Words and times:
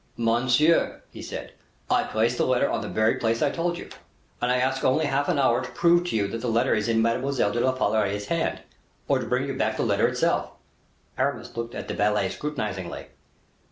"Monseigneur," 0.17 1.03
he 1.11 1.21
said, 1.21 1.53
"I 1.87 2.05
placed 2.05 2.39
the 2.39 2.47
letter 2.47 2.67
on 2.67 2.81
the 2.81 2.87
very 2.89 3.17
place 3.17 3.43
I 3.43 3.51
told 3.51 3.77
you: 3.77 3.87
and 4.41 4.51
I 4.51 4.57
ask 4.57 4.83
only 4.83 5.05
half 5.05 5.29
an 5.29 5.37
hour 5.37 5.61
to 5.61 5.69
prove 5.73 6.05
to 6.07 6.15
you 6.15 6.27
that 6.29 6.39
the 6.41 6.47
letter 6.47 6.73
is 6.73 6.87
in 6.87 7.03
Mademoiselle 7.03 7.51
de 7.51 7.59
la 7.59 7.73
Valliere's 7.73 8.25
hand, 8.25 8.61
or 9.07 9.19
to 9.19 9.27
bring 9.27 9.45
you 9.45 9.53
back 9.53 9.77
the 9.77 9.83
letter 9.85 10.07
itself." 10.07 10.53
Aramis 11.19 11.55
looked 11.55 11.75
at 11.75 11.87
the 11.87 11.93
valet 11.93 12.29
scrutinizingly. 12.29 13.09